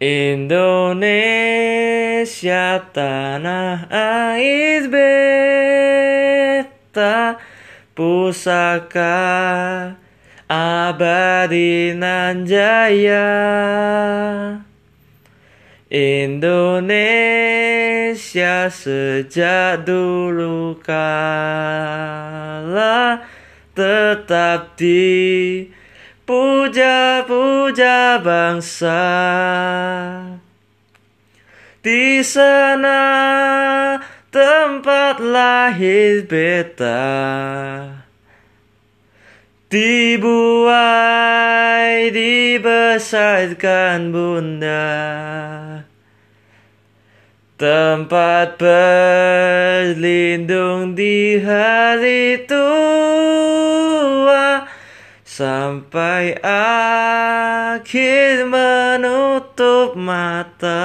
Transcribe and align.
Indonesia 0.00 1.28
tanah 2.88 3.84
air 3.92 4.88
beta 6.64 7.36
pusaka 7.92 9.12
abadi 10.48 11.92
nan 11.92 12.48
jaya 12.48 13.28
Indonesia 15.92 17.12
sejak 18.72 19.84
dulu 19.84 20.80
kala 20.80 21.60
tetap 23.76 24.80
di 24.80 25.68
puja-puja 26.30 28.22
bangsa. 28.22 29.02
Di 31.82 32.22
sana 32.22 33.02
tempat 34.30 35.18
lahir 35.18 36.30
beta. 36.30 37.02
Dibuai 39.70 40.74
dibesarkan 42.14 44.14
bunda. 44.14 44.86
Tempat 47.58 48.54
berlindung 48.56 50.94
di 50.94 51.42
hari 51.42 52.46
tua 52.46 53.59
Sampai 55.40 56.36
akhir 56.44 58.44
menutup 58.44 59.96
mata 59.96 60.84